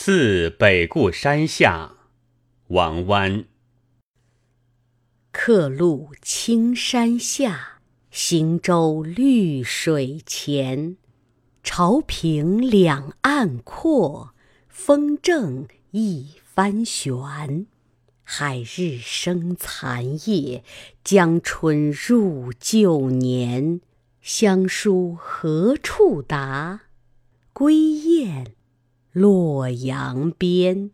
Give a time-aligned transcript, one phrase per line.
[0.00, 1.96] 次北固山下，
[2.68, 3.46] 王湾。
[5.32, 10.96] 客路青山下，行舟绿水前。
[11.64, 14.36] 潮平两岸阔，
[14.68, 17.66] 风正一帆悬。
[18.22, 20.62] 海日生残夜，
[21.02, 23.80] 江春入旧年。
[24.22, 26.82] 乡书何处达？
[27.52, 28.54] 归雁
[29.12, 30.90] 洛阳边。